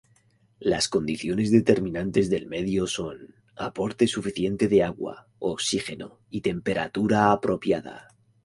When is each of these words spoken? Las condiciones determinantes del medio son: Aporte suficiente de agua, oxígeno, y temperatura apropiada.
Las 0.59 0.89
condiciones 0.89 1.51
determinantes 1.51 2.27
del 2.31 2.47
medio 2.47 2.87
son: 2.87 3.35
Aporte 3.55 4.07
suficiente 4.07 4.67
de 4.67 4.81
agua, 4.83 5.27
oxígeno, 5.37 6.21
y 6.31 6.41
temperatura 6.41 7.31
apropiada. 7.31 8.07